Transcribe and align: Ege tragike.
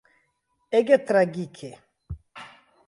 Ege 0.79 0.97
tragike. 1.11 1.71